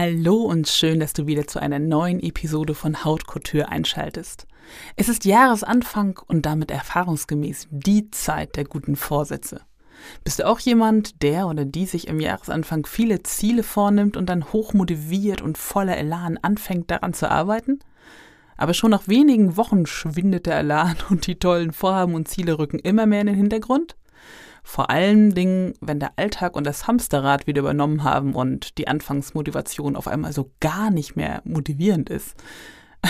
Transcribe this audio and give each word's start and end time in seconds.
Hallo 0.00 0.36
und 0.36 0.68
schön, 0.68 1.00
dass 1.00 1.12
du 1.12 1.26
wieder 1.26 1.48
zu 1.48 1.58
einer 1.58 1.80
neuen 1.80 2.20
Episode 2.20 2.76
von 2.76 3.04
Haut 3.04 3.26
Couture 3.26 3.68
einschaltest. 3.68 4.46
Es 4.94 5.08
ist 5.08 5.24
Jahresanfang 5.24 6.20
und 6.28 6.46
damit 6.46 6.70
erfahrungsgemäß 6.70 7.66
die 7.72 8.08
Zeit 8.12 8.54
der 8.54 8.62
guten 8.62 8.94
Vorsätze. 8.94 9.62
Bist 10.22 10.38
du 10.38 10.46
auch 10.46 10.60
jemand, 10.60 11.20
der 11.24 11.48
oder 11.48 11.64
die 11.64 11.84
sich 11.84 12.06
im 12.06 12.20
Jahresanfang 12.20 12.86
viele 12.86 13.24
Ziele 13.24 13.64
vornimmt 13.64 14.16
und 14.16 14.26
dann 14.26 14.52
hochmotiviert 14.52 15.42
und 15.42 15.58
voller 15.58 15.96
Elan 15.96 16.38
anfängt 16.40 16.92
daran 16.92 17.12
zu 17.12 17.28
arbeiten? 17.28 17.80
Aber 18.56 18.74
schon 18.74 18.92
nach 18.92 19.08
wenigen 19.08 19.56
Wochen 19.56 19.84
schwindet 19.84 20.46
der 20.46 20.58
Elan 20.58 20.94
und 21.10 21.26
die 21.26 21.40
tollen 21.40 21.72
Vorhaben 21.72 22.14
und 22.14 22.28
Ziele 22.28 22.60
rücken 22.60 22.78
immer 22.78 23.06
mehr 23.06 23.22
in 23.22 23.26
den 23.26 23.36
Hintergrund? 23.36 23.96
Vor 24.70 24.90
allen 24.90 25.34
Dingen, 25.34 25.72
wenn 25.80 25.98
der 25.98 26.12
Alltag 26.16 26.54
und 26.54 26.66
das 26.66 26.86
Hamsterrad 26.86 27.46
wieder 27.46 27.60
übernommen 27.60 28.04
haben 28.04 28.34
und 28.34 28.76
die 28.76 28.86
Anfangsmotivation 28.86 29.96
auf 29.96 30.06
einmal 30.06 30.34
so 30.34 30.50
gar 30.60 30.90
nicht 30.90 31.16
mehr 31.16 31.40
motivierend 31.44 32.10
ist. 32.10 32.36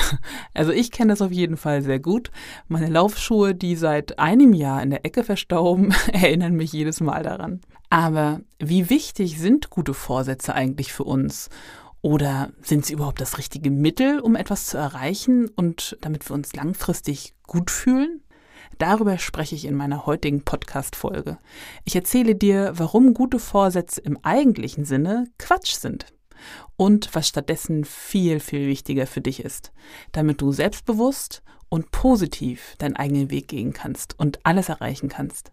Also 0.55 0.71
ich 0.71 0.93
kenne 0.93 1.13
das 1.13 1.21
auf 1.21 1.33
jeden 1.33 1.57
Fall 1.57 1.83
sehr 1.83 1.99
gut. 1.99 2.31
Meine 2.69 2.87
Laufschuhe, 2.87 3.57
die 3.57 3.75
seit 3.75 4.21
einem 4.21 4.53
Jahr 4.53 4.81
in 4.83 4.91
der 4.91 5.05
Ecke 5.05 5.25
verstauben, 5.25 5.93
erinnern 6.13 6.55
mich 6.55 6.73
jedes 6.73 7.01
Mal 7.01 7.25
daran. 7.25 7.61
Aber 7.91 8.41
wie 8.61 8.89
wichtig 8.89 9.41
sind 9.41 9.69
gute 9.69 9.95
Vorsätze 9.95 10.55
eigentlich 10.55 10.93
für 10.93 11.05
uns? 11.05 11.49
Oder 12.03 12.51
sind 12.63 12.87
sie 12.87 12.93
überhaupt 12.93 13.21
das 13.21 13.37
richtige 13.37 13.73
Mittel, 13.73 14.21
um 14.21 14.37
etwas 14.37 14.67
zu 14.67 14.79
erreichen 14.79 15.49
und 15.57 15.99
damit 16.03 16.31
wir 16.31 16.35
uns 16.35 16.55
langfristig 16.55 17.35
gut 17.49 17.73
fühlen? 17.73 18.23
Darüber 18.79 19.19
spreche 19.19 19.57
ich 19.57 19.65
in 19.65 19.75
meiner 19.75 20.07
heutigen 20.07 20.45
Podcast-Folge. 20.45 21.39
Ich 21.85 21.97
erzähle 21.97 22.37
dir, 22.37 22.73
warum 22.77 23.13
gute 23.13 23.41
Vorsätze 23.41 24.01
im 24.01 24.19
eigentlichen 24.23 24.85
Sinne 24.85 25.27
Quatsch 25.37 25.75
sind 25.75 26.07
und 26.77 27.13
was 27.13 27.27
stattdessen 27.27 27.85
viel, 27.85 28.39
viel 28.39 28.69
wichtiger 28.69 29.09
für 29.09 29.21
dich 29.21 29.45
ist, 29.45 29.73
damit 30.13 30.41
du 30.41 30.53
selbstbewusst 30.53 31.43
und 31.69 31.91
positiv 31.91 32.77
deinen 32.79 32.95
eigenen 32.95 33.33
Weg 33.33 33.49
gehen 33.49 33.73
kannst 33.73 34.17
und 34.17 34.39
alles 34.45 34.69
erreichen 34.69 35.09
kannst. 35.09 35.51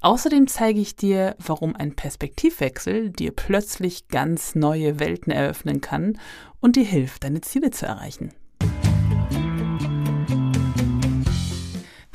Außerdem 0.00 0.46
zeige 0.46 0.80
ich 0.80 0.94
dir, 0.94 1.34
warum 1.38 1.74
ein 1.74 1.96
Perspektivwechsel 1.96 3.10
dir 3.10 3.32
plötzlich 3.32 4.06
ganz 4.06 4.54
neue 4.54 5.00
Welten 5.00 5.32
eröffnen 5.32 5.80
kann 5.80 6.18
und 6.60 6.76
dir 6.76 6.84
hilft, 6.84 7.24
deine 7.24 7.40
Ziele 7.40 7.72
zu 7.72 7.86
erreichen. 7.86 8.32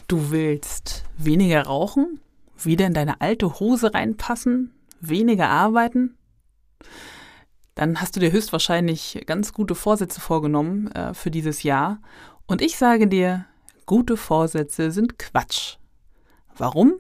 Du 0.08 0.32
willst 0.32 1.04
weniger 1.18 1.64
rauchen, 1.64 2.20
wieder 2.58 2.88
in 2.88 2.94
deine 2.94 3.22
alte 3.22 3.60
Hose 3.60 3.94
reinpassen, 3.94 4.74
weniger 5.02 5.50
arbeiten? 5.50 6.18
dann 7.78 8.02
hast 8.02 8.16
du 8.16 8.20
dir 8.20 8.32
höchstwahrscheinlich 8.32 9.24
ganz 9.28 9.54
gute 9.54 9.76
Vorsätze 9.76 10.20
vorgenommen 10.20 10.92
äh, 10.94 11.14
für 11.14 11.30
dieses 11.30 11.62
Jahr. 11.62 12.00
Und 12.48 12.64
ich 12.64 12.76
sage 12.76 13.08
dir, 13.08 13.46
gute 13.86 14.18
Vorsätze 14.18 14.90
sind 14.90 15.20
Quatsch. 15.20 15.78
Warum? 16.58 16.96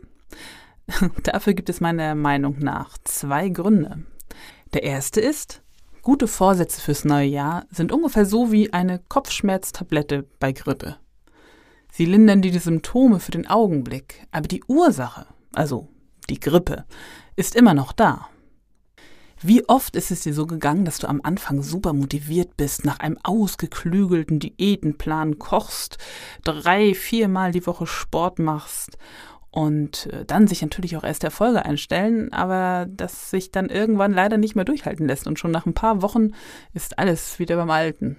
Dafür 1.23 1.55
gibt 1.55 1.69
es 1.69 1.81
meiner 1.81 2.13
Meinung 2.13 2.59
nach 2.59 2.95
zwei 3.03 3.49
Gründe. 3.49 4.03
Der 4.73 4.83
erste 4.83 5.19
ist, 5.19 5.63
gute 6.03 6.27
Vorsätze 6.27 6.79
fürs 6.79 7.05
neue 7.05 7.27
Jahr 7.27 7.65
sind 7.71 7.91
ungefähr 7.91 8.27
so 8.27 8.51
wie 8.51 8.71
eine 8.71 8.99
Kopfschmerztablette 8.99 10.27
bei 10.39 10.51
Grippe. 10.51 10.97
Sie 11.97 12.05
lindern 12.05 12.43
die 12.43 12.55
Symptome 12.55 13.19
für 13.19 13.31
den 13.31 13.47
Augenblick, 13.47 14.27
aber 14.29 14.47
die 14.47 14.63
Ursache, 14.67 15.25
also 15.51 15.87
die 16.29 16.39
Grippe, 16.39 16.85
ist 17.35 17.55
immer 17.55 17.73
noch 17.73 17.91
da. 17.91 18.27
Wie 19.41 19.67
oft 19.67 19.95
ist 19.95 20.11
es 20.11 20.21
dir 20.21 20.35
so 20.35 20.45
gegangen, 20.45 20.85
dass 20.85 20.99
du 20.99 21.07
am 21.07 21.21
Anfang 21.23 21.63
super 21.63 21.93
motiviert 21.93 22.55
bist, 22.55 22.85
nach 22.85 22.99
einem 22.99 23.17
ausgeklügelten 23.23 24.37
Diätenplan 24.37 25.39
kochst, 25.39 25.97
drei, 26.43 26.93
viermal 26.93 27.51
die 27.51 27.65
Woche 27.65 27.87
Sport 27.87 28.37
machst 28.37 28.99
und 29.49 30.05
äh, 30.13 30.23
dann 30.23 30.45
sich 30.45 30.61
natürlich 30.61 30.97
auch 30.97 31.03
erst 31.03 31.23
Erfolge 31.23 31.65
einstellen, 31.65 32.31
aber 32.31 32.85
das 32.87 33.31
sich 33.31 33.51
dann 33.51 33.69
irgendwann 33.69 34.13
leider 34.13 34.37
nicht 34.37 34.53
mehr 34.53 34.65
durchhalten 34.65 35.07
lässt 35.07 35.25
und 35.25 35.39
schon 35.39 35.49
nach 35.49 35.65
ein 35.65 35.73
paar 35.73 36.03
Wochen 36.03 36.33
ist 36.75 36.99
alles 36.99 37.39
wieder 37.39 37.55
beim 37.55 37.71
Alten. 37.71 38.17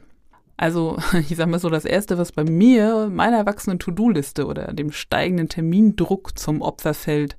Also, 0.59 0.99
ich 1.31 1.37
sag 1.37 1.49
mal 1.49 1.59
so, 1.59 1.71
das 1.71 1.87
erste, 1.87 2.19
was 2.19 2.33
bei 2.33 2.45
mir, 2.45 3.09
meiner 3.11 3.39
erwachsenen 3.39 3.79
To-Do-Liste 3.79 4.45
oder 4.45 4.75
dem 4.75 4.93
steigenden 4.93 5.49
Termindruck 5.49 6.39
zum 6.39 6.61
Opfer 6.61 6.93
fällt, 6.93 7.39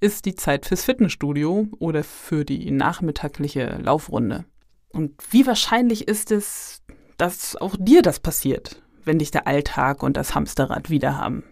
ist 0.00 0.24
die 0.24 0.34
Zeit 0.34 0.66
fürs 0.66 0.84
Fitnessstudio 0.84 1.68
oder 1.78 2.02
für 2.02 2.44
die 2.44 2.70
nachmittagliche 2.72 3.78
Laufrunde. 3.80 4.44
Und 4.90 5.12
wie 5.30 5.46
wahrscheinlich 5.46 6.08
ist 6.08 6.32
es, 6.32 6.82
dass 7.16 7.54
auch 7.56 7.76
dir 7.78 8.02
das 8.02 8.18
passiert, 8.18 8.82
wenn 9.04 9.18
dich 9.18 9.30
der 9.30 9.46
Alltag 9.46 10.02
und 10.02 10.16
das 10.16 10.34
Hamsterrad 10.34 10.90
wiederhaben? 10.90 11.44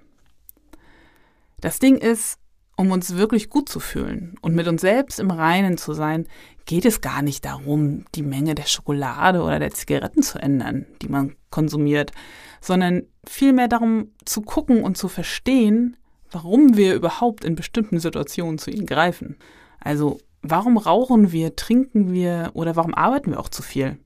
Das 1.61 1.78
Ding 1.78 1.97
ist, 1.97 2.39
um 2.77 2.91
uns 2.91 3.16
wirklich 3.16 3.50
gut 3.50 3.69
zu 3.69 3.81
fühlen 3.81 4.34
und 4.41 4.55
mit 4.55 4.66
uns 4.66 4.81
selbst 4.81 5.21
im 5.21 5.31
Reinen 5.31 5.77
zu 5.77 5.93
sein, 5.93 6.27
geht 6.65 6.84
es 6.84 7.00
gar 7.00 7.22
nicht 7.22 7.44
darum, 7.44 8.05
die 8.15 8.22
Menge 8.22 8.55
der 8.55 8.66
Schokolade 8.66 9.43
oder 9.43 9.59
der 9.59 9.72
Zigaretten 9.72 10.22
zu 10.22 10.38
ändern, 10.38 10.87
die 11.03 11.09
man 11.09 11.37
konsumiert, 11.50 12.12
sondern 12.60 13.03
vielmehr 13.27 13.69
darum 13.69 14.12
zu 14.25 14.43
gucken 14.43 14.83
und 14.83 14.97
zu 14.97 15.09
verstehen, 15.09 15.97
warum 16.31 16.77
wir 16.77 16.94
überhaupt 16.94 17.44
in 17.44 17.56
bestimmten 17.56 18.00
Situationen 18.00 18.59
zu 18.59 18.71
ihnen 18.71 18.87
greifen. 18.87 19.37
Also 19.81 20.19
warum 20.41 20.78
rauchen 20.78 21.33
wir, 21.33 21.56
trinken 21.56 22.12
wir 22.12 22.50
oder 22.54 22.77
warum 22.77 22.94
arbeiten 22.94 23.33
wir 23.33 23.41
auch 23.41 23.49
zu 23.49 23.62
viel? 23.62 23.99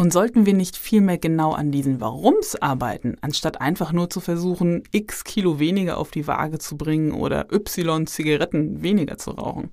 Und 0.00 0.12
sollten 0.12 0.46
wir 0.46 0.54
nicht 0.54 0.76
vielmehr 0.76 1.18
genau 1.18 1.54
an 1.54 1.72
diesen 1.72 2.00
Warums 2.00 2.54
arbeiten, 2.54 3.16
anstatt 3.20 3.60
einfach 3.60 3.92
nur 3.92 4.08
zu 4.08 4.20
versuchen, 4.20 4.84
x 4.92 5.24
Kilo 5.24 5.58
weniger 5.58 5.98
auf 5.98 6.12
die 6.12 6.28
Waage 6.28 6.60
zu 6.60 6.76
bringen 6.76 7.10
oder 7.10 7.52
y 7.52 8.06
Zigaretten 8.06 8.80
weniger 8.80 9.18
zu 9.18 9.32
rauchen? 9.32 9.70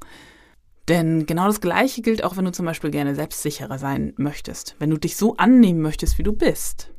Denn 0.88 1.28
genau 1.28 1.46
das 1.46 1.62
Gleiche 1.62 2.02
gilt 2.02 2.24
auch, 2.24 2.38
wenn 2.38 2.46
du 2.46 2.52
zum 2.52 2.66
Beispiel 2.66 2.90
gerne 2.90 3.14
selbstsicherer 3.14 3.78
sein 3.78 4.14
möchtest, 4.18 4.76
wenn 4.80 4.90
du 4.90 4.98
dich 4.98 5.16
so 5.16 5.38
annehmen 5.38 5.82
möchtest, 5.82 6.18
wie 6.18 6.24
du 6.24 6.34
bist. 6.34 6.90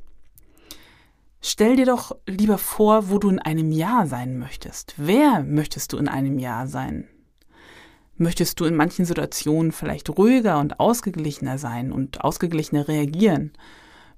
Stell 1.41 1.75
dir 1.75 1.87
doch 1.87 2.16
lieber 2.28 2.58
vor, 2.58 3.10
wo 3.10 3.19
du 3.19 3.28
in 3.28 3.41
einem 3.41 3.72
Jahr 3.72 4.06
sein 4.06 4.38
möchtest. 4.38 4.94
Wer 4.98 5.43
möchtest 5.43 5.93
du 5.93 5.96
in 5.96 6.06
einem 6.06 6.38
Jahr 6.38 6.69
sein? 6.69 7.08
Möchtest 8.18 8.60
du 8.60 8.64
in 8.64 8.74
manchen 8.74 9.04
Situationen 9.04 9.72
vielleicht 9.72 10.08
ruhiger 10.08 10.58
und 10.58 10.80
ausgeglichener 10.80 11.58
sein 11.58 11.92
und 11.92 12.22
ausgeglichener 12.22 12.88
reagieren? 12.88 13.52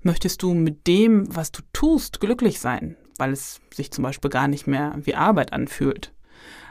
Möchtest 0.02 0.42
du 0.42 0.54
mit 0.54 0.86
dem, 0.86 1.34
was 1.34 1.50
du 1.50 1.62
tust, 1.72 2.20
glücklich 2.20 2.60
sein, 2.60 2.96
weil 3.18 3.32
es 3.32 3.60
sich 3.74 3.90
zum 3.90 4.04
Beispiel 4.04 4.30
gar 4.30 4.46
nicht 4.46 4.68
mehr 4.68 4.94
wie 5.02 5.16
Arbeit 5.16 5.52
anfühlt? 5.52 6.12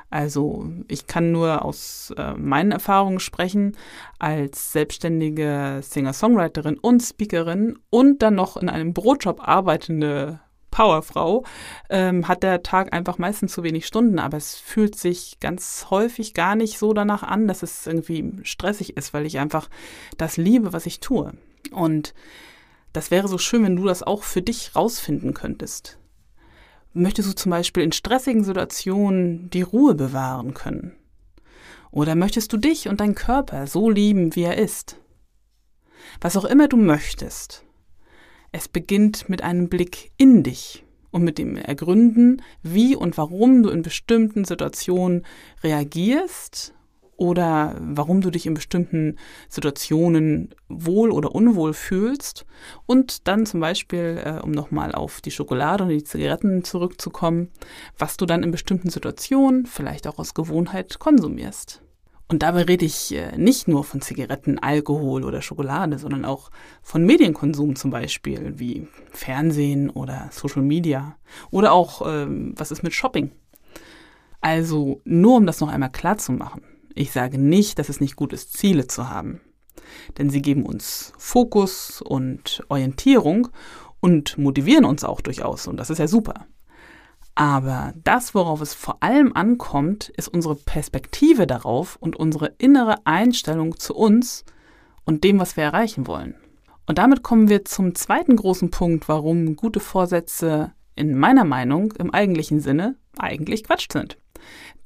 Also 0.10 0.70
ich 0.88 1.08
kann 1.08 1.34
nur 1.34 1.66
aus 1.66 2.14
äh, 2.18 2.34
meinen 2.36 2.72
Erfahrungen 2.72 3.20
sprechen 3.20 3.76
als 4.20 4.72
selbstständige 4.72 5.82
Singer-Songwriterin 5.84 6.78
und 6.80 7.02
Speakerin 7.02 7.78
und 7.90 8.22
dann 8.22 8.36
noch 8.36 8.56
in 8.56 8.70
einem 8.70 8.94
Brotjob 8.94 9.46
arbeitende 9.46 10.40
Powerfrau, 10.72 11.44
ähm, 11.90 12.28
hat 12.28 12.44
der 12.44 12.64
Tag 12.64 12.94
einfach 12.94 13.18
meistens 13.18 13.54
zu 13.54 13.64
wenig 13.64 13.86
Stunden, 13.86 14.20
aber 14.20 14.38
es 14.38 14.56
fühlt 14.56 14.96
sich 14.96 15.40
ganz 15.40 15.88
häufig 15.90 16.34
gar 16.34 16.56
nicht 16.56 16.78
so 16.78 16.94
danach 16.94 17.24
an, 17.24 17.48
dass 17.48 17.64
es 17.64 17.88
irgendwie 17.88 18.34
stressig 18.44 18.98
ist, 18.98 19.14
weil 19.14 19.26
ich 19.26 19.40
einfach 19.40 19.70
das 20.18 20.38
liebe, 20.38 20.74
was 20.74 20.86
ich 20.86 21.00
tue. 21.00 21.34
Und 21.72 22.14
das 22.94 23.12
wäre 23.12 23.28
so 23.28 23.38
schön, 23.38 23.64
wenn 23.64 23.76
du 23.76 23.86
das 23.86 24.04
auch 24.04 24.24
für 24.24 24.42
dich 24.42 24.76
rausfinden 24.76 25.34
könntest. 25.34 26.00
Möchtest 26.94 27.30
du 27.30 27.36
zum 27.36 27.52
Beispiel 27.52 27.84
in 27.84 27.92
stressigen 27.92 28.44
Situationen 28.44 29.50
die 29.52 29.62
Ruhe 29.62 29.94
bewahren 29.94 30.54
können? 30.54 30.96
Oder 31.92 32.16
möchtest 32.16 32.52
du 32.54 32.58
dich 32.58 32.88
und 32.88 33.00
deinen 33.00 33.16
Körper 33.16 33.68
so 33.68 33.90
lieben, 33.90 34.36
wie 34.36 34.44
er 34.44 34.58
ist? 34.58 34.98
Was 36.22 36.38
auch 36.38 36.46
immer 36.46 36.68
du 36.68 36.78
möchtest, 36.78 37.67
es 38.52 38.68
beginnt 38.68 39.30
mit 39.30 39.44
einem 39.44 39.70
Blick 39.70 40.12
in 40.18 40.44
dich 40.44 40.84
und 41.12 41.24
mit 41.24 41.38
dem 41.38 41.56
Ergründen, 41.56 42.42
wie 42.64 42.96
und 42.96 43.18
warum 43.18 43.64
du 43.64 43.70
in 43.70 43.82
bestimmten 43.82 44.46
Situationen 44.46 45.26
reagierst 45.64 46.74
oder 47.18 47.76
warum 47.80 48.22
du 48.22 48.30
dich 48.30 48.46
in 48.46 48.54
bestimmten 48.54 49.18
Situationen 49.50 50.54
wohl 50.70 51.12
oder 51.12 51.34
unwohl 51.34 51.74
fühlst 51.74 52.46
und 52.86 53.28
dann 53.28 53.46
zum 53.46 53.60
Beispiel, 53.60 54.22
äh, 54.24 54.40
um 54.44 54.52
nochmal 54.52 54.94
auf 54.94 55.20
die 55.22 55.32
Schokolade 55.32 55.84
und 55.84 55.90
die 55.90 56.04
Zigaretten 56.04 56.64
zurückzukommen, 56.64 57.50
was 57.98 58.18
du 58.18 58.26
dann 58.26 58.44
in 58.44 58.52
bestimmten 58.52 58.90
Situationen 58.90 59.66
vielleicht 59.66 60.08
auch 60.08 60.20
aus 60.20 60.36
Gewohnheit 60.36 61.00
konsumierst. 61.00 61.82
Und 62.30 62.44
dabei 62.44 62.64
rede 62.64 62.86
ich 62.86 63.16
äh, 63.16 63.38
nicht 63.38 63.68
nur 63.70 63.86
von 63.86 64.02
Zigaretten, 64.02 64.60
Alkohol 64.60 65.24
oder 65.24 65.42
Schokolade, 65.42 65.98
sondern 65.98 66.26
auch 66.26 66.52
von 66.82 67.06
Medienkonsum 67.06 67.78
zum 67.78 67.92
Beispiel, 67.92 68.54
wie 68.60 68.88
Fernsehen 69.12 69.90
oder 69.90 70.28
Social 70.32 70.62
Media. 70.62 71.16
Oder 71.52 71.72
auch, 71.72 72.02
ähm, 72.06 72.54
was 72.58 72.72
ist 72.72 72.84
mit 72.84 72.94
Shopping? 72.94 73.32
Also 74.42 75.02
nur 75.06 75.38
um 75.38 75.46
das 75.46 75.62
noch 75.62 75.70
einmal 75.70 75.92
klar 75.92 76.18
zu 76.18 76.34
machen. 76.34 76.64
Ich 76.94 77.12
sage 77.12 77.38
nicht, 77.38 77.80
dass 77.80 77.90
es 77.90 78.02
nicht 78.02 78.16
gut 78.16 78.34
ist, 78.34 78.54
Ziele 78.54 78.88
zu 78.88 79.10
haben. 79.10 79.40
Denn 80.18 80.30
sie 80.30 80.42
geben 80.42 80.66
uns 80.66 81.14
Fokus 81.18 82.02
und 82.02 82.64
Orientierung 82.68 83.48
und 84.02 84.38
motivieren 84.38 84.84
uns 84.84 85.04
auch 85.04 85.22
durchaus. 85.22 85.68
Und 85.68 85.78
das 85.78 85.90
ist 85.90 86.00
ja 86.00 86.08
super. 86.08 86.46
Aber 87.38 87.94
das, 88.04 88.34
worauf 88.34 88.62
es 88.62 88.74
vor 88.74 89.04
allem 89.04 89.32
ankommt, 89.32 90.10
ist 90.18 90.28
unsere 90.28 90.56
Perspektive 90.56 91.46
darauf 91.46 91.96
und 91.98 92.16
unsere 92.16 92.56
innere 92.58 93.06
Einstellung 93.06 93.78
zu 93.78 93.94
uns 93.94 94.44
und 95.06 95.24
dem, 95.24 95.40
was 95.40 95.56
wir 95.56 95.64
erreichen 95.64 96.08
wollen. 96.08 96.34
Und 96.88 96.98
damit 96.98 97.22
kommen 97.22 97.48
wir 97.48 97.64
zum 97.64 97.94
zweiten 97.94 98.36
großen 98.38 98.72
Punkt, 98.72 99.08
warum 99.08 99.56
gute 99.56 99.80
Vorsätze 99.80 100.74
in 100.96 101.16
meiner 101.16 101.44
Meinung 101.44 101.94
im 102.00 102.12
eigentlichen 102.12 102.60
Sinne 102.60 102.96
eigentlich 103.20 103.66
Quatsch 103.66 103.90
sind. 103.94 104.18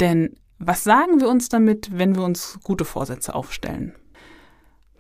Denn 0.01 0.35
was 0.59 0.83
sagen 0.83 1.21
wir 1.21 1.29
uns 1.29 1.47
damit, 1.47 1.97
wenn 1.97 2.17
wir 2.17 2.23
uns 2.23 2.59
gute 2.65 2.83
Vorsätze 2.83 3.33
aufstellen? 3.33 3.95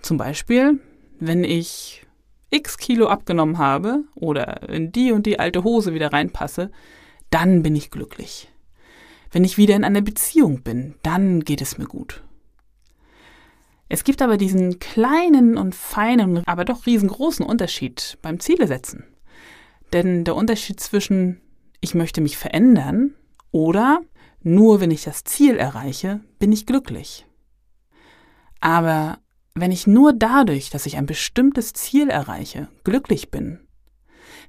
Zum 0.01 0.15
Beispiel, 0.15 0.79
wenn 1.19 1.43
ich 1.43 2.07
x 2.49 2.77
Kilo 2.77 3.07
abgenommen 3.07 3.57
habe 3.57 4.05
oder 4.15 4.69
in 4.69 4.93
die 4.93 5.11
und 5.11 5.25
die 5.25 5.37
alte 5.37 5.65
Hose 5.65 5.93
wieder 5.93 6.13
reinpasse, 6.13 6.71
dann 7.31 7.63
bin 7.63 7.75
ich 7.75 7.89
glücklich. 7.89 8.49
Wenn 9.31 9.43
ich 9.43 9.57
wieder 9.57 9.75
in 9.75 9.83
einer 9.83 10.01
Beziehung 10.01 10.61
bin, 10.61 10.93
dann 11.01 11.39
geht 11.39 11.61
es 11.61 11.77
mir 11.77 11.87
gut. 11.87 12.23
Es 13.89 14.03
gibt 14.03 14.21
aber 14.21 14.37
diesen 14.37 14.79
kleinen 14.79 15.57
und 15.57 15.75
feinen, 15.75 16.43
aber 16.45 16.63
doch 16.63 16.85
riesengroßen 16.85 17.45
Unterschied 17.45 18.17
beim 18.21 18.39
Zielesetzen. 18.39 19.05
Denn 19.91 20.23
der 20.23 20.35
Unterschied 20.35 20.79
zwischen 20.79 21.41
ich 21.81 21.95
möchte 21.95 22.21
mich 22.21 22.37
verändern 22.37 23.15
oder 23.51 24.01
nur 24.43 24.79
wenn 24.79 24.91
ich 24.91 25.03
das 25.03 25.23
Ziel 25.23 25.57
erreiche, 25.57 26.21
bin 26.39 26.51
ich 26.51 26.65
glücklich. 26.65 27.25
Aber 28.59 29.17
wenn 29.55 29.71
ich 29.71 29.87
nur 29.87 30.13
dadurch, 30.13 30.69
dass 30.69 30.85
ich 30.85 30.97
ein 30.97 31.07
bestimmtes 31.07 31.73
Ziel 31.73 32.09
erreiche, 32.09 32.69
glücklich 32.83 33.31
bin, 33.31 33.59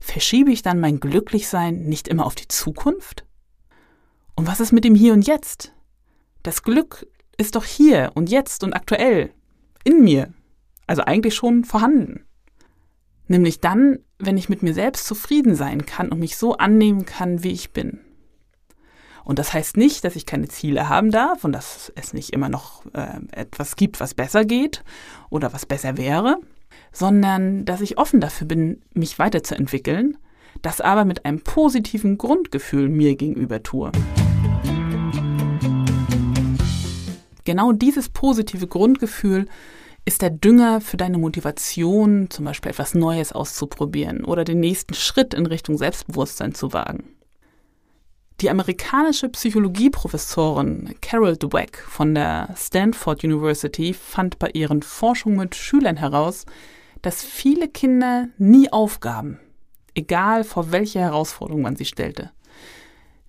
verschiebe 0.01 0.51
ich 0.51 0.63
dann 0.63 0.81
mein 0.81 1.01
Glücklichsein 1.01 1.85
nicht 1.85 2.09
immer 2.09 2.27
auf 2.27 2.35
die 2.35 2.49
Zukunft? 2.49 3.25
Und 4.35 4.47
was 4.47 4.61
ist 4.61 4.73
mit 4.73 4.85
dem 4.85 4.95
Hier 4.95 5.13
und 5.13 5.27
Jetzt? 5.27 5.73
Das 6.43 6.63
Glück 6.63 7.07
ist 7.37 7.57
doch 7.57 7.65
hier 7.65 8.13
und 8.15 8.31
jetzt 8.31 8.65
und 8.65 8.73
aktuell, 8.73 9.31
in 9.85 10.03
mir, 10.03 10.33
also 10.87 11.03
eigentlich 11.03 11.35
schon 11.35 11.65
vorhanden. 11.65 12.25
Nämlich 13.29 13.61
dann, 13.61 13.99
wenn 14.19 14.37
ich 14.37 14.49
mit 14.49 14.63
mir 14.63 14.75
selbst 14.75 15.07
zufrieden 15.07 15.55
sein 15.55 15.87
kann 15.87 16.11
und 16.11 16.19
mich 16.19 16.37
so 16.37 16.57
annehmen 16.57 17.05
kann, 17.05 17.43
wie 17.43 17.53
ich 17.53 17.73
bin. 17.73 18.01
Und 19.25 19.39
das 19.39 19.53
heißt 19.53 19.77
nicht, 19.77 20.05
dass 20.05 20.17
ich 20.17 20.27
keine 20.27 20.49
Ziele 20.49 20.89
haben 20.89 21.11
darf 21.11 21.45
und 21.45 21.53
dass 21.53 21.93
es 21.95 22.13
nicht 22.13 22.31
immer 22.31 22.49
noch 22.49 22.85
äh, 22.93 23.21
etwas 23.31 23.77
gibt, 23.77 24.01
was 24.01 24.15
besser 24.15 24.45
geht 24.45 24.83
oder 25.31 25.53
was 25.53 25.65
besser 25.65 25.97
wäre 25.97 26.39
sondern 26.93 27.65
dass 27.65 27.81
ich 27.81 27.99
offen 27.99 28.21
dafür 28.21 28.47
bin, 28.47 28.83
mich 28.95 29.19
weiterzuentwickeln, 29.19 30.17
das 30.61 30.81
aber 30.81 31.05
mit 31.05 31.25
einem 31.25 31.41
positiven 31.41 32.19
Grundgefühl 32.19 32.89
mir 32.89 33.17
gegenüber 33.17 33.63
tue. 33.63 33.91
Genau 37.45 37.73
dieses 37.73 38.09
positive 38.09 38.67
Grundgefühl 38.67 39.47
ist 40.05 40.23
der 40.23 40.31
Dünger 40.31 40.81
für 40.81 40.97
deine 40.97 41.19
Motivation, 41.19 42.29
zum 42.31 42.45
Beispiel 42.45 42.71
etwas 42.71 42.95
Neues 42.95 43.33
auszuprobieren 43.33 44.25
oder 44.25 44.45
den 44.45 44.61
nächsten 44.61 44.95
Schritt 44.95 45.35
in 45.35 45.47
Richtung 45.47 45.79
Selbstbewusstsein 45.79 46.55
zu 46.55 46.73
wagen. 46.73 47.05
Die 48.43 48.51
amerikanische 48.51 49.29
Psychologieprofessorin 49.29 50.97
Carol 51.01 51.37
Dweck 51.37 51.79
von 51.79 52.17
der 52.17 52.53
Stanford 52.57 53.23
University 53.23 53.95
fand 53.95 54.41
bei 54.41 54.51
ihren 54.53 54.83
Forschungen 54.83 55.39
mit 55.39 55.55
Schülern 55.55 55.97
heraus, 55.97 56.45
dass 57.03 57.23
viele 57.23 57.69
Kinder 57.69 58.27
nie 58.39 58.73
aufgaben, 58.73 59.39
egal 59.95 60.43
vor 60.43 60.73
welche 60.73 60.99
Herausforderung 60.99 61.63
man 61.63 61.77
sie 61.77 61.85
stellte. 61.85 62.33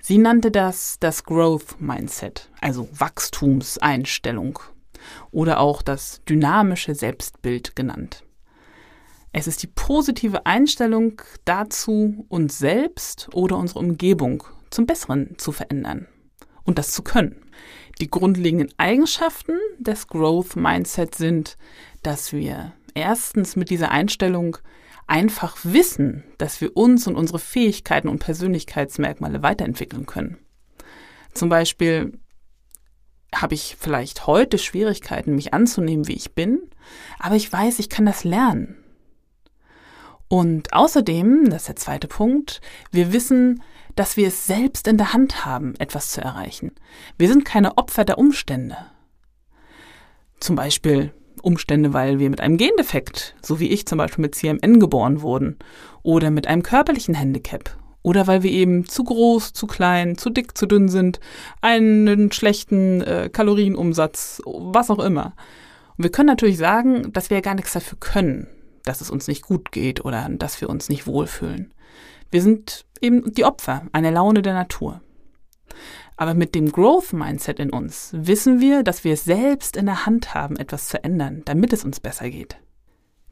Sie 0.01 0.17
nannte 0.17 0.49
das 0.49 0.97
das 0.99 1.23
Growth 1.23 1.79
Mindset, 1.79 2.49
also 2.59 2.89
Wachstumseinstellung 2.91 4.57
oder 5.29 5.59
auch 5.59 5.83
das 5.83 6.21
dynamische 6.27 6.95
Selbstbild 6.95 7.75
genannt. 7.75 8.23
Es 9.31 9.45
ist 9.45 9.61
die 9.61 9.67
positive 9.67 10.47
Einstellung 10.47 11.21
dazu, 11.45 12.25
uns 12.29 12.57
selbst 12.57 13.29
oder 13.31 13.57
unsere 13.57 13.77
Umgebung 13.79 14.43
zum 14.73 14.85
Besseren 14.85 15.37
zu 15.37 15.51
verändern 15.51 16.07
und 16.63 16.77
das 16.77 16.91
zu 16.91 17.03
können. 17.03 17.41
Die 17.99 18.09
grundlegenden 18.09 18.73
Eigenschaften 18.77 19.53
des 19.77 20.07
Growth 20.07 20.55
Mindset 20.55 21.15
sind, 21.15 21.57
dass 22.01 22.33
wir 22.33 22.73
erstens 22.95 23.55
mit 23.55 23.69
dieser 23.69 23.91
Einstellung 23.91 24.57
einfach 25.07 25.57
wissen, 25.63 26.23
dass 26.37 26.61
wir 26.61 26.75
uns 26.75 27.07
und 27.07 27.15
unsere 27.15 27.39
Fähigkeiten 27.39 28.07
und 28.07 28.19
Persönlichkeitsmerkmale 28.19 29.43
weiterentwickeln 29.43 30.05
können. 30.05 30.37
Zum 31.33 31.49
Beispiel 31.49 32.19
habe 33.33 33.55
ich 33.55 33.77
vielleicht 33.79 34.27
heute 34.27 34.57
Schwierigkeiten, 34.57 35.35
mich 35.35 35.53
anzunehmen, 35.53 36.07
wie 36.07 36.13
ich 36.13 36.33
bin, 36.33 36.61
aber 37.19 37.35
ich 37.35 37.51
weiß, 37.51 37.79
ich 37.79 37.89
kann 37.89 38.05
das 38.05 38.23
lernen. 38.23 38.77
Und 40.27 40.73
außerdem, 40.73 41.49
das 41.49 41.63
ist 41.63 41.67
der 41.67 41.75
zweite 41.75 42.07
Punkt, 42.07 42.61
wir 42.91 43.13
wissen, 43.13 43.61
dass 43.95 44.17
wir 44.17 44.27
es 44.27 44.47
selbst 44.47 44.87
in 44.87 44.97
der 44.97 45.13
Hand 45.13 45.45
haben, 45.45 45.75
etwas 45.79 46.11
zu 46.11 46.21
erreichen. 46.21 46.71
Wir 47.17 47.27
sind 47.27 47.45
keine 47.45 47.77
Opfer 47.77 48.05
der 48.05 48.17
Umstände. 48.17 48.77
Zum 50.39 50.55
Beispiel, 50.55 51.13
Umstände, 51.41 51.93
weil 51.93 52.19
wir 52.19 52.29
mit 52.29 52.41
einem 52.41 52.57
Gendefekt, 52.57 53.35
so 53.41 53.59
wie 53.59 53.69
ich 53.69 53.85
zum 53.85 53.97
Beispiel 53.97 54.21
mit 54.21 54.35
CMN 54.35 54.79
geboren 54.79 55.21
wurden, 55.21 55.57
oder 56.01 56.31
mit 56.31 56.47
einem 56.47 56.63
körperlichen 56.63 57.15
Handicap, 57.15 57.77
oder 58.01 58.27
weil 58.27 58.43
wir 58.43 58.51
eben 58.51 58.85
zu 58.85 59.03
groß, 59.03 59.53
zu 59.53 59.67
klein, 59.67 60.17
zu 60.17 60.29
dick, 60.29 60.57
zu 60.57 60.65
dünn 60.65 60.89
sind, 60.89 61.19
einen 61.61 62.31
schlechten 62.31 63.01
äh, 63.01 63.29
Kalorienumsatz, 63.31 64.41
was 64.45 64.89
auch 64.89 64.99
immer. 64.99 65.33
Und 65.97 66.03
wir 66.03 66.11
können 66.11 66.27
natürlich 66.27 66.57
sagen, 66.57 67.13
dass 67.13 67.29
wir 67.29 67.41
gar 67.41 67.55
nichts 67.55 67.73
dafür 67.73 67.97
können, 67.99 68.47
dass 68.83 69.01
es 69.01 69.09
uns 69.09 69.27
nicht 69.27 69.43
gut 69.43 69.71
geht 69.71 70.03
oder 70.03 70.27
dass 70.29 70.59
wir 70.59 70.69
uns 70.69 70.89
nicht 70.89 71.07
wohlfühlen. 71.07 71.73
Wir 72.33 72.41
sind 72.41 72.87
eben 72.99 73.31
die 73.35 73.45
Opfer 73.45 73.83
einer 73.91 74.09
Laune 74.09 74.41
der 74.41 74.55
Natur. 74.55 75.01
Aber 76.17 76.33
mit 76.33 76.55
dem 76.55 76.71
Growth 76.71 77.13
Mindset 77.13 77.59
in 77.59 77.69
uns 77.69 78.09
wissen 78.11 78.59
wir, 78.59 78.81
dass 78.81 79.03
wir 79.03 79.13
es 79.13 79.23
selbst 79.23 79.77
in 79.77 79.85
der 79.85 80.07
Hand 80.07 80.33
haben, 80.33 80.57
etwas 80.57 80.87
zu 80.87 81.03
ändern, 81.03 81.43
damit 81.45 81.73
es 81.73 81.85
uns 81.85 81.99
besser 81.99 82.31
geht. 82.31 82.57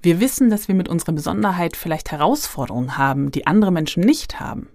Wir 0.03 0.19
wissen, 0.19 0.51
dass 0.51 0.67
wir 0.67 0.75
mit 0.75 0.87
unserer 0.87 1.13
Besonderheit 1.13 1.75
vielleicht 1.75 2.11
Herausforderungen 2.11 2.95
haben, 2.95 3.31
die 3.31 3.47
andere 3.47 3.71
Menschen 3.71 4.03
nicht 4.03 4.39
haben. 4.39 4.69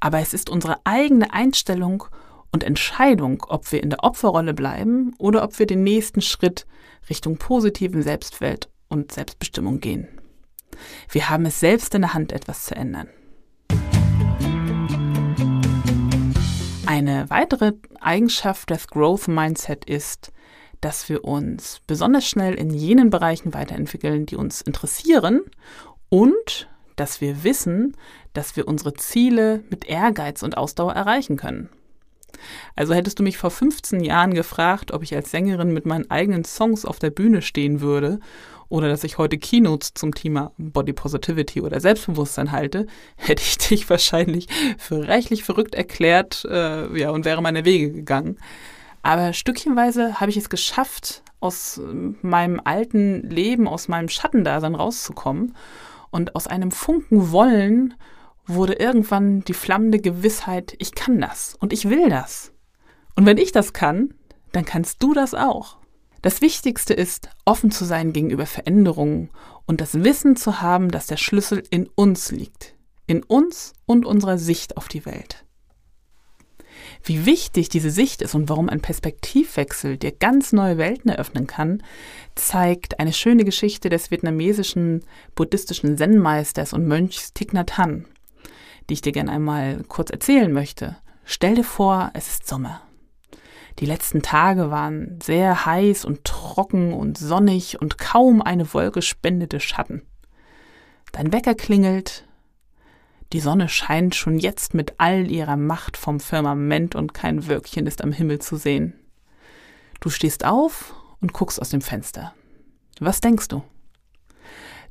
Aber 0.00 0.20
es 0.20 0.32
ist 0.32 0.48
unsere 0.48 0.78
eigene 0.84 1.34
Einstellung 1.34 2.04
und 2.52 2.64
Entscheidung, 2.64 3.44
ob 3.46 3.70
wir 3.70 3.82
in 3.82 3.90
der 3.90 4.02
Opferrolle 4.02 4.54
bleiben 4.54 5.14
oder 5.18 5.44
ob 5.44 5.58
wir 5.58 5.66
den 5.66 5.84
nächsten 5.84 6.22
Schritt 6.22 6.66
Richtung 7.10 7.36
positiven 7.36 8.00
Selbstwelt 8.00 8.70
und 8.88 9.12
Selbstbestimmung 9.12 9.80
gehen. 9.80 10.08
Wir 11.10 11.28
haben 11.28 11.44
es 11.44 11.60
selbst 11.60 11.94
in 11.94 12.00
der 12.00 12.14
Hand, 12.14 12.32
etwas 12.32 12.64
zu 12.64 12.74
ändern. 12.74 13.08
Eine 16.92 17.30
weitere 17.30 17.72
Eigenschaft 18.02 18.68
des 18.68 18.86
Growth 18.86 19.26
Mindset 19.26 19.86
ist, 19.86 20.30
dass 20.82 21.08
wir 21.08 21.24
uns 21.24 21.80
besonders 21.86 22.28
schnell 22.28 22.52
in 22.52 22.68
jenen 22.68 23.08
Bereichen 23.08 23.54
weiterentwickeln, 23.54 24.26
die 24.26 24.36
uns 24.36 24.60
interessieren 24.60 25.40
und 26.10 26.68
dass 26.96 27.22
wir 27.22 27.44
wissen, 27.44 27.96
dass 28.34 28.56
wir 28.56 28.68
unsere 28.68 28.92
Ziele 28.92 29.64
mit 29.70 29.86
Ehrgeiz 29.86 30.42
und 30.42 30.58
Ausdauer 30.58 30.92
erreichen 30.92 31.38
können. 31.38 31.70
Also 32.76 32.92
hättest 32.92 33.18
du 33.18 33.22
mich 33.22 33.38
vor 33.38 33.50
15 33.50 34.00
Jahren 34.04 34.34
gefragt, 34.34 34.92
ob 34.92 35.02
ich 35.02 35.14
als 35.14 35.30
Sängerin 35.30 35.72
mit 35.72 35.86
meinen 35.86 36.10
eigenen 36.10 36.44
Songs 36.44 36.84
auf 36.84 36.98
der 36.98 37.08
Bühne 37.08 37.40
stehen 37.40 37.80
würde 37.80 38.20
oder 38.72 38.88
dass 38.88 39.04
ich 39.04 39.18
heute 39.18 39.36
Keynotes 39.36 39.92
zum 39.92 40.14
Thema 40.14 40.52
Body 40.56 40.94
Positivity 40.94 41.60
oder 41.60 41.78
Selbstbewusstsein 41.78 42.52
halte, 42.52 42.86
hätte 43.16 43.42
ich 43.42 43.58
dich 43.58 43.90
wahrscheinlich 43.90 44.48
für 44.78 45.06
reichlich 45.06 45.44
verrückt 45.44 45.74
erklärt 45.74 46.46
äh, 46.50 46.98
ja, 46.98 47.10
und 47.10 47.26
wäre 47.26 47.42
meine 47.42 47.66
Wege 47.66 47.92
gegangen. 47.92 48.38
Aber 49.02 49.34
stückchenweise 49.34 50.20
habe 50.20 50.30
ich 50.30 50.38
es 50.38 50.48
geschafft, 50.48 51.22
aus 51.38 51.82
meinem 52.22 52.62
alten 52.64 53.28
Leben, 53.28 53.68
aus 53.68 53.88
meinem 53.88 54.08
Schattendasein 54.08 54.74
rauszukommen. 54.74 55.54
Und 56.10 56.34
aus 56.34 56.46
einem 56.46 56.70
Funken 56.70 57.30
Wollen 57.30 57.94
wurde 58.46 58.74
irgendwann 58.74 59.42
die 59.42 59.54
flammende 59.54 59.98
Gewissheit, 59.98 60.76
ich 60.78 60.94
kann 60.94 61.20
das 61.20 61.56
und 61.60 61.74
ich 61.74 61.90
will 61.90 62.08
das. 62.08 62.52
Und 63.16 63.26
wenn 63.26 63.38
ich 63.38 63.52
das 63.52 63.74
kann, 63.74 64.14
dann 64.52 64.64
kannst 64.64 65.02
du 65.02 65.12
das 65.12 65.34
auch. 65.34 65.81
Das 66.22 66.40
Wichtigste 66.40 66.94
ist, 66.94 67.28
offen 67.44 67.70
zu 67.70 67.84
sein 67.84 68.12
gegenüber 68.12 68.46
Veränderungen 68.46 69.30
und 69.66 69.80
das 69.80 70.04
Wissen 70.04 70.36
zu 70.36 70.60
haben, 70.60 70.90
dass 70.90 71.06
der 71.06 71.16
Schlüssel 71.16 71.62
in 71.70 71.88
uns 71.94 72.30
liegt. 72.30 72.74
In 73.06 73.22
uns 73.24 73.72
und 73.84 74.06
unserer 74.06 74.38
Sicht 74.38 74.76
auf 74.76 74.88
die 74.88 75.04
Welt. 75.04 75.44
Wie 77.04 77.26
wichtig 77.26 77.68
diese 77.68 77.90
Sicht 77.90 78.22
ist 78.22 78.34
und 78.34 78.48
warum 78.48 78.68
ein 78.68 78.80
Perspektivwechsel 78.80 79.98
dir 79.98 80.12
ganz 80.12 80.52
neue 80.52 80.78
Welten 80.78 81.10
eröffnen 81.10 81.46
kann, 81.46 81.82
zeigt 82.36 83.00
eine 83.00 83.12
schöne 83.12 83.44
Geschichte 83.44 83.88
des 83.88 84.10
vietnamesischen 84.10 85.04
buddhistischen 85.34 85.98
Zen-Meisters 85.98 86.72
und 86.72 86.86
Mönchs 86.86 87.32
Thich 87.34 87.52
Nhat 87.52 87.76
Hanh 87.76 88.06
die 88.88 88.94
ich 88.94 89.00
dir 89.00 89.12
gerne 89.12 89.32
einmal 89.32 89.84
kurz 89.88 90.10
erzählen 90.10 90.52
möchte. 90.52 90.96
Stell 91.24 91.54
dir 91.54 91.64
vor, 91.64 92.10
es 92.14 92.28
ist 92.28 92.46
Sommer. 92.46 92.82
Die 93.78 93.86
letzten 93.86 94.22
Tage 94.22 94.70
waren 94.70 95.18
sehr 95.22 95.64
heiß 95.64 96.04
und 96.04 96.24
trocken 96.24 96.92
und 96.92 97.18
sonnig 97.18 97.80
und 97.80 97.98
kaum 97.98 98.42
eine 98.42 98.72
Wolke 98.74 99.02
spendete 99.02 99.60
Schatten. 99.60 100.02
Dein 101.12 101.32
Wecker 101.32 101.54
klingelt, 101.54 102.26
die 103.32 103.40
Sonne 103.40 103.68
scheint 103.68 104.14
schon 104.14 104.38
jetzt 104.38 104.74
mit 104.74 104.94
all 104.98 105.30
ihrer 105.30 105.56
Macht 105.56 105.96
vom 105.96 106.20
Firmament 106.20 106.94
und 106.94 107.14
kein 107.14 107.46
Wölkchen 107.46 107.86
ist 107.86 108.02
am 108.02 108.12
Himmel 108.12 108.40
zu 108.40 108.56
sehen. 108.56 108.94
Du 110.00 110.10
stehst 110.10 110.44
auf 110.44 110.94
und 111.20 111.32
guckst 111.32 111.60
aus 111.60 111.70
dem 111.70 111.80
Fenster. 111.80 112.34
Was 113.00 113.20
denkst 113.20 113.48
du? 113.48 113.62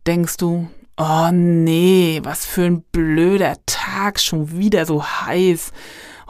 Denkst 0.07 0.38
du, 0.38 0.67
oh 0.97 1.29
nee, 1.31 2.19
was 2.23 2.45
für 2.45 2.63
ein 2.63 2.81
blöder 2.81 3.57
Tag, 3.67 4.19
schon 4.19 4.57
wieder 4.57 4.88
so 4.88 5.03
heiß. 5.05 5.71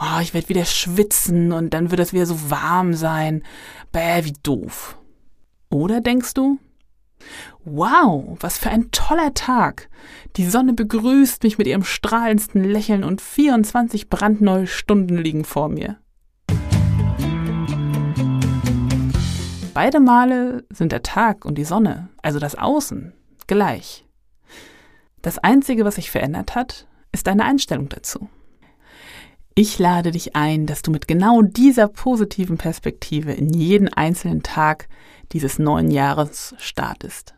Oh, 0.03 0.19
ich 0.19 0.33
werde 0.33 0.49
wieder 0.49 0.65
schwitzen 0.65 1.51
und 1.51 1.75
dann 1.75 1.91
wird 1.91 1.99
es 1.99 2.11
wieder 2.11 2.25
so 2.25 2.49
warm 2.49 2.95
sein. 2.95 3.43
Bäh, 3.91 4.25
wie 4.25 4.33
doof. 4.41 4.97
Oder 5.69 6.01
denkst 6.01 6.33
du, 6.33 6.57
Wow, 7.63 8.35
was 8.39 8.57
für 8.57 8.71
ein 8.71 8.89
toller 8.89 9.35
Tag. 9.35 9.89
Die 10.37 10.49
Sonne 10.49 10.73
begrüßt 10.73 11.43
mich 11.43 11.59
mit 11.59 11.67
ihrem 11.67 11.83
strahlendsten 11.83 12.63
Lächeln 12.63 13.03
und 13.03 13.21
24 13.21 14.09
brandneue 14.09 14.65
Stunden 14.65 15.19
liegen 15.19 15.45
vor 15.45 15.69
mir. 15.69 15.97
Beide 19.75 19.99
Male 19.99 20.65
sind 20.71 20.93
der 20.93 21.03
Tag 21.03 21.45
und 21.45 21.59
die 21.59 21.63
Sonne, 21.63 22.09
also 22.23 22.39
das 22.39 22.55
Außen, 22.55 23.13
gleich. 23.45 24.07
Das 25.21 25.37
Einzige, 25.37 25.85
was 25.85 25.95
sich 25.95 26.09
verändert 26.09 26.55
hat, 26.55 26.87
ist 27.11 27.27
deine 27.27 27.45
Einstellung 27.45 27.87
dazu. 27.87 28.27
Ich 29.63 29.77
lade 29.77 30.09
dich 30.09 30.35
ein, 30.35 30.65
dass 30.65 30.81
du 30.81 30.89
mit 30.89 31.07
genau 31.07 31.43
dieser 31.43 31.87
positiven 31.87 32.57
Perspektive 32.57 33.31
in 33.31 33.53
jeden 33.53 33.89
einzelnen 33.89 34.41
Tag 34.41 34.87
dieses 35.33 35.59
neuen 35.59 35.91
Jahres 35.91 36.55
startest. 36.57 37.35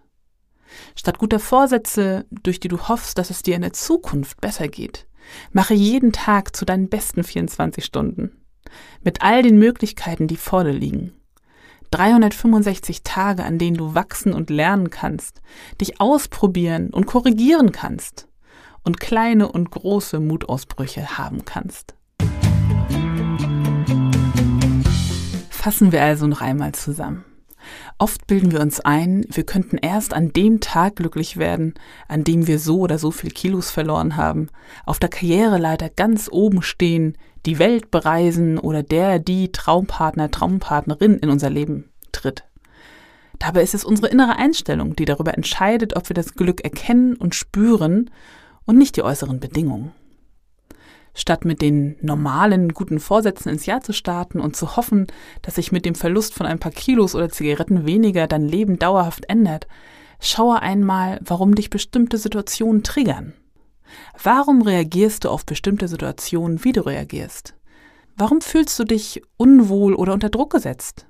Statt 0.96 1.18
guter 1.18 1.40
Vorsätze, 1.40 2.26
durch 2.32 2.62
die 2.62 2.70
du 2.70 2.88
hoffst, 2.88 3.18
dass 3.18 3.30
es 3.30 3.44
dir 3.44 3.58
in 3.58 3.62
der 3.62 3.74
Zukunft 3.74 4.40
besser 4.40 4.70
geht, 4.70 5.06
mache 5.52 5.74
jeden 5.74 6.14
Tag 6.14 6.56
zu 6.56 6.64
deinen 6.64 6.88
besten 6.88 7.26
24 7.26 7.84
Stunden. 7.84 8.32
Mit 9.02 9.22
all 9.22 9.42
den 9.42 9.60
Möglichkeiten, 9.60 10.28
die 10.28 10.38
vor 10.38 10.64
dir 10.64 10.72
liegen. 10.72 11.12
365 11.92 13.04
Tage, 13.04 13.44
an 13.44 13.58
denen 13.58 13.76
du 13.76 13.96
wachsen 13.96 14.32
und 14.32 14.50
lernen 14.50 14.92
kannst, 14.92 15.42
dich 15.82 16.00
ausprobieren 16.00 16.90
und 16.90 17.06
korrigieren 17.06 17.74
kannst 17.74 18.30
und 18.86 19.02
kleine 19.02 19.52
und 19.52 19.72
große 19.72 20.22
Mutausbrüche 20.22 21.18
haben 21.18 21.44
kannst. 21.44 21.96
Fassen 25.64 25.94
wir 25.94 26.04
also 26.04 26.28
noch 26.28 26.42
einmal 26.42 26.74
zusammen. 26.74 27.24
Oft 27.98 28.28
bilden 28.28 28.52
wir 28.52 28.60
uns 28.60 28.82
ein, 28.82 29.26
wir 29.32 29.46
könnten 29.46 29.78
erst 29.78 30.14
an 30.14 30.34
dem 30.34 30.60
Tag 30.60 30.98
glücklich 30.98 31.38
werden, 31.38 31.76
an 32.10 32.26
dem 32.26 32.48
wir 32.48 32.60
so 32.60 32.80
oder 32.80 32.98
so 32.98 33.12
viel 33.12 33.32
Kilos 33.32 33.72
verloren 33.72 34.18
haben, 34.18 34.50
auf 34.86 35.00
der 35.00 35.08
Karriereleiter 35.08 35.88
ganz 35.90 36.28
oben 36.30 36.64
stehen, 36.64 37.18
die 37.46 37.60
Welt 37.60 37.92
bereisen 37.92 38.60
oder 38.60 38.84
der, 38.84 39.20
die 39.20 39.54
Traumpartner, 39.54 40.30
Traumpartnerin 40.30 41.20
in 41.20 41.30
unser 41.30 41.50
Leben 41.50 41.90
tritt. 42.12 42.44
Dabei 43.40 43.64
ist 43.64 43.74
es 43.74 43.86
unsere 43.86 44.10
innere 44.10 44.36
Einstellung, 44.36 44.98
die 44.98 45.06
darüber 45.06 45.34
entscheidet, 45.34 45.96
ob 45.96 46.10
wir 46.10 46.14
das 46.14 46.34
Glück 46.34 46.62
erkennen 46.66 47.16
und 47.16 47.36
spüren 47.36 48.10
und 48.66 48.78
nicht 48.78 48.98
die 48.98 49.04
äußeren 49.04 49.40
Bedingungen. 49.40 49.94
Statt 51.16 51.46
mit 51.46 51.62
den 51.62 51.96
normalen 52.02 52.74
guten 52.74 53.00
Vorsätzen 53.00 53.50
ins 53.50 53.66
Jahr 53.66 53.82
zu 53.82 53.94
starten 53.94 54.40
und 54.40 54.56
zu 54.56 54.76
hoffen, 54.76 55.08
dass 55.42 55.56
sich 55.56 55.72
mit 55.72 55.86
dem 55.86 55.96
Verlust 55.96 56.34
von 56.34 56.46
ein 56.46 56.60
paar 56.60 56.72
Kilos 56.72 57.16
oder 57.16 57.30
Zigaretten 57.30 57.86
weniger 57.86 58.28
dein 58.28 58.48
Leben 58.48 58.80
dauerhaft 58.80 59.26
ändert, 59.30 59.68
schaue 60.20 60.62
einmal, 60.62 61.20
warum 61.24 61.54
dich 61.54 61.70
bestimmte 61.70 62.18
Situationen 62.18 62.84
triggern. 62.84 63.34
Warum 64.22 64.62
reagierst 64.64 65.26
du 65.26 65.30
auf 65.30 65.46
bestimmte 65.46 65.88
Situationen, 65.88 66.64
wie 66.64 66.72
du 66.72 66.82
reagierst? 66.82 67.56
Warum 68.16 68.42
fühlst 68.42 68.78
du 68.80 68.84
dich 68.84 69.22
unwohl 69.38 69.94
oder 69.94 70.14
unter 70.14 70.30
Druck 70.30 70.52
gesetzt? 70.52 71.08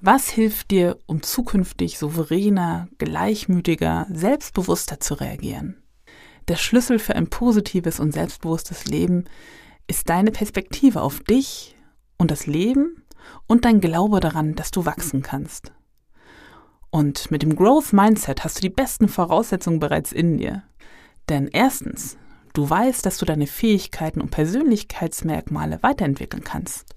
Was 0.00 0.28
hilft 0.28 0.70
dir, 0.70 0.98
um 1.06 1.22
zukünftig 1.22 1.98
souveräner, 1.98 2.88
gleichmütiger, 2.98 4.06
selbstbewusster 4.10 5.00
zu 5.00 5.14
reagieren? 5.14 5.82
Der 6.48 6.56
Schlüssel 6.56 6.98
für 6.98 7.16
ein 7.16 7.28
positives 7.28 7.98
und 7.98 8.12
selbstbewusstes 8.12 8.86
Leben 8.86 9.24
ist 9.88 10.08
deine 10.08 10.30
Perspektive 10.30 11.02
auf 11.02 11.20
dich 11.20 11.76
und 12.18 12.30
das 12.30 12.46
Leben 12.46 13.02
und 13.46 13.64
dein 13.64 13.80
Glaube 13.80 14.20
daran, 14.20 14.54
dass 14.54 14.70
du 14.70 14.86
wachsen 14.86 15.22
kannst. 15.22 15.72
Und 16.90 17.30
mit 17.30 17.42
dem 17.42 17.56
Growth 17.56 17.92
Mindset 17.92 18.44
hast 18.44 18.58
du 18.58 18.60
die 18.62 18.70
besten 18.70 19.08
Voraussetzungen 19.08 19.80
bereits 19.80 20.12
in 20.12 20.38
dir. 20.38 20.62
Denn 21.28 21.48
erstens, 21.48 22.16
du 22.52 22.68
weißt, 22.68 23.04
dass 23.04 23.18
du 23.18 23.26
deine 23.26 23.48
Fähigkeiten 23.48 24.20
und 24.20 24.30
Persönlichkeitsmerkmale 24.30 25.82
weiterentwickeln 25.82 26.44
kannst. 26.44 26.94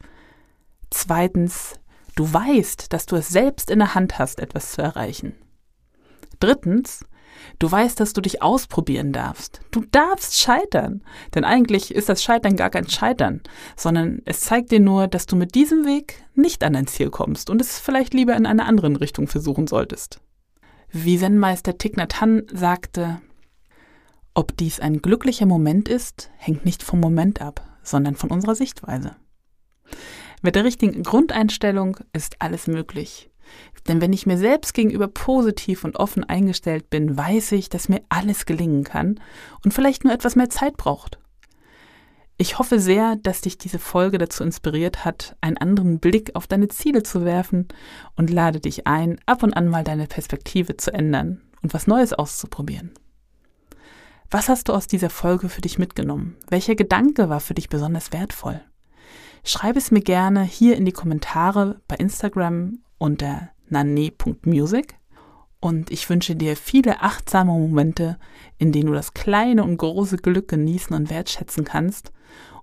Zweitens, 0.92 1.80
du 2.16 2.32
weißt, 2.32 2.94
dass 2.94 3.08
du 3.08 3.16
es 3.16 3.30
selbst 3.30 3.72
in 3.72 3.80
der 3.80 3.96
Hand 3.96 4.20
hast, 4.20 4.40
etwas 4.40 4.72
zu 4.74 4.82
erreichen. 4.82 5.34
Drittens, 6.40 7.04
Du 7.60 7.72
weißt, 7.72 8.00
dass 8.00 8.14
du 8.14 8.22
dich 8.22 8.42
ausprobieren 8.42 9.12
darfst. 9.12 9.62
Du 9.72 9.84
darfst 9.92 10.40
scheitern. 10.40 11.04
Denn 11.36 11.44
eigentlich 11.44 11.94
ist 11.94 12.10
das 12.10 12.24
Scheitern 12.24 12.56
gar 12.56 12.70
kein 12.70 12.90
Scheitern, 12.90 13.42
sondern 13.76 14.22
es 14.26 14.42
zeigt 14.42 14.72
dir 14.72 14.80
nur, 14.80 15.08
dass 15.08 15.26
du 15.26 15.36
mit 15.36 15.56
diesem 15.56 15.86
Weg 15.86 16.24
nicht 16.36 16.64
an 16.64 16.74
dein 16.74 16.88
Ziel 16.88 17.10
kommst 17.10 17.50
und 17.50 17.62
es 17.62 17.80
vielleicht 17.80 18.14
lieber 18.14 18.36
in 18.36 18.46
einer 18.46 18.66
anderen 18.66 18.96
Richtung 18.96 19.28
versuchen 19.28 19.68
solltest. 19.68 20.22
Wie 20.92 21.20
Zen-Meister 21.20 21.78
Thich 21.78 21.96
Nhat 21.98 22.20
Hanh 22.20 22.44
sagte, 22.52 23.22
ob 24.34 24.56
dies 24.58 24.80
ein 24.80 25.02
glücklicher 25.02 25.46
Moment 25.46 25.90
ist, 25.90 26.32
hängt 26.38 26.66
nicht 26.66 26.82
vom 26.82 27.00
Moment 27.00 27.42
ab, 27.42 27.62
sondern 27.84 28.16
von 28.16 28.32
unserer 28.32 28.56
Sichtweise. 28.56 29.16
Mit 30.42 30.56
der 30.56 30.64
richtigen 30.64 31.04
Grundeinstellung 31.04 31.98
ist 32.14 32.38
alles 32.40 32.68
möglich. 32.68 33.30
Denn 33.88 34.02
wenn 34.02 34.14
ich 34.14 34.26
mir 34.26 34.38
selbst 34.38 34.74
gegenüber 34.74 35.08
positiv 35.08 35.84
und 35.84 35.96
offen 35.96 36.24
eingestellt 36.24 36.90
bin, 36.90 37.18
weiß 37.18 37.54
ich, 37.54 37.70
dass 37.70 37.90
mir 37.90 38.02
alles 38.10 38.46
gelingen 38.46 38.84
kann 38.84 39.20
und 39.64 39.74
vielleicht 39.74 40.04
nur 40.04 40.14
etwas 40.14 40.36
mehr 40.36 40.50
Zeit 40.50 40.78
braucht. 40.78 41.20
Ich 42.38 42.58
hoffe 42.58 42.80
sehr, 42.80 43.18
dass 43.18 43.42
dich 43.42 43.58
diese 43.58 43.80
Folge 43.80 44.18
dazu 44.18 44.44
inspiriert 44.44 45.04
hat, 45.04 45.36
einen 45.42 45.58
anderen 45.58 46.00
Blick 46.00 46.36
auf 46.36 46.48
deine 46.48 46.70
Ziele 46.70 47.04
zu 47.04 47.26
werfen 47.26 47.68
und 48.16 48.30
lade 48.30 48.62
dich 48.62 48.88
ein, 48.88 49.20
ab 49.26 49.44
und 49.44 49.54
an 49.54 49.68
mal 49.68 49.84
deine 49.84 50.08
Perspektive 50.08 50.78
zu 50.78 50.94
ändern 50.94 51.42
und 51.62 51.74
was 51.74 51.86
Neues 51.86 52.14
auszuprobieren. 52.14 52.92
Was 54.32 54.48
hast 54.48 54.70
du 54.70 54.74
aus 54.74 54.88
dieser 54.88 55.10
Folge 55.10 55.50
für 55.50 55.62
dich 55.62 55.80
mitgenommen? 55.80 56.38
Welcher 56.48 56.76
Gedanke 56.76 57.28
war 57.28 57.42
für 57.42 57.56
dich 57.56 57.68
besonders 57.68 58.14
wertvoll? 58.14 58.62
Schreib 59.44 59.78
es 59.78 59.92
mir 59.92 60.02
gerne 60.02 60.44
hier 60.44 60.76
in 60.76 60.86
die 60.86 60.92
Kommentare 60.92 61.82
bei 61.88 61.96
Instagram 61.96 62.80
unter 62.98 63.50
nane.music 63.68 64.96
Und 65.60 65.92
ich 65.92 66.10
wünsche 66.10 66.36
dir 66.36 66.56
viele 66.56 67.02
achtsame 67.02 67.52
Momente, 67.52 68.18
in 68.58 68.72
denen 68.72 68.88
du 68.88 68.94
das 68.94 69.14
kleine 69.14 69.64
und 69.64 69.78
große 69.78 70.18
Glück 70.18 70.48
genießen 70.48 70.96
und 70.96 71.10
wertschätzen 71.10 71.64
kannst 71.64 72.12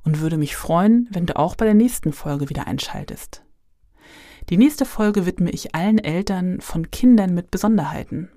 und 0.04 0.20
würde 0.20 0.36
mich 0.36 0.56
freuen, 0.56 1.08
wenn 1.10 1.26
du 1.26 1.36
auch 1.36 1.56
bei 1.56 1.64
der 1.64 1.74
nächsten 1.74 2.12
Folge 2.12 2.48
wieder 2.48 2.66
einschaltest. 2.66 3.42
Die 4.48 4.56
nächste 4.56 4.84
Folge 4.84 5.26
widme 5.26 5.50
ich 5.50 5.74
allen 5.74 5.98
Eltern 5.98 6.60
von 6.60 6.90
Kindern 6.92 7.34
mit 7.34 7.50
Besonderheiten. 7.50 8.30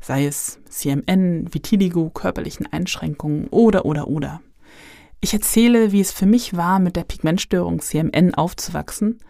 Sei 0.00 0.24
es 0.26 0.60
CMN, 0.68 1.52
Vitiligo, 1.52 2.08
körperlichen 2.08 2.66
Einschränkungen 2.72 3.48
oder 3.48 3.84
oder 3.84 4.08
oder. 4.08 4.40
Ich 5.24 5.32
erzähle, 5.32 5.90
wie 5.90 6.02
es 6.02 6.12
für 6.12 6.26
mich 6.26 6.54
war, 6.54 6.78
mit 6.78 6.96
der 6.96 7.04
Pigmentstörung 7.04 7.80
CMN 7.80 8.34
aufzuwachsen, 8.34 9.20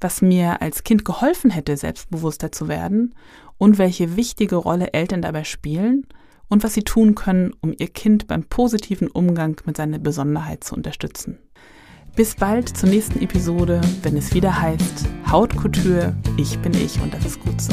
was 0.00 0.22
mir 0.22 0.62
als 0.62 0.84
Kind 0.84 1.04
geholfen 1.04 1.50
hätte, 1.50 1.76
selbstbewusster 1.76 2.52
zu 2.52 2.68
werden 2.68 3.16
und 3.58 3.76
welche 3.76 4.14
wichtige 4.14 4.54
Rolle 4.54 4.92
Eltern 4.92 5.22
dabei 5.22 5.42
spielen 5.42 6.06
und 6.48 6.62
was 6.62 6.74
sie 6.74 6.84
tun 6.84 7.16
können, 7.16 7.52
um 7.62 7.74
ihr 7.76 7.88
Kind 7.88 8.28
beim 8.28 8.44
positiven 8.44 9.08
Umgang 9.08 9.60
mit 9.64 9.76
seiner 9.76 9.98
Besonderheit 9.98 10.62
zu 10.62 10.76
unterstützen. 10.76 11.40
Bis 12.14 12.36
bald 12.36 12.68
zur 12.68 12.88
nächsten 12.88 13.20
Episode, 13.20 13.80
wenn 14.04 14.16
es 14.16 14.32
wieder 14.32 14.62
heißt 14.62 15.08
Hautkultur, 15.28 16.14
ich 16.36 16.60
bin 16.60 16.74
ich 16.74 17.00
und 17.02 17.12
das 17.12 17.24
ist 17.24 17.40
gut 17.40 17.60
so. 17.60 17.72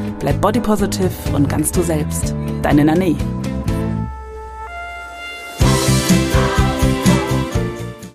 bleib 0.21 0.39
body 0.39 0.59
positive 0.59 1.11
und 1.33 1.49
ganz 1.49 1.71
du 1.71 1.81
selbst. 1.81 2.35
Deine 2.61 2.85
Nane. 2.85 3.40